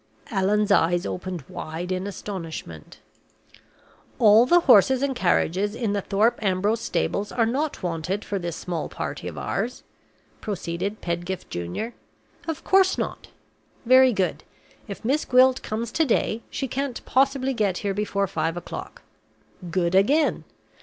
[0.31, 2.97] Allan's eyes opened wide in astonishment.
[4.17, 8.55] "All the horses and carriages in the Thorpe Ambrose stables are not wanted for this
[8.55, 9.83] small party of ours,"
[10.41, 11.93] proceeded Pedgift Junior.
[12.47, 13.27] "Of course not!
[13.85, 14.43] Very good.
[14.87, 19.03] If Miss Gwilt comes to day, she can't possibly get here before five o'clock.
[19.69, 20.45] Good again.